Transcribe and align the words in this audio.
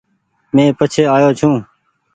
مينٚ 0.53 0.75
پڇي 0.77 1.03
آئو 1.15 1.29
ڇوٚنٚ 1.39 1.61